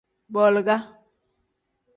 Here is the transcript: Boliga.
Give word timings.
Boliga. 0.33 0.77